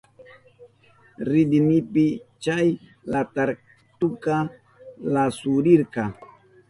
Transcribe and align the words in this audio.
Ridinipi 1.29 2.05
chay 2.43 2.67
lakartuka 3.11 4.35
lasurirka. 5.13 6.03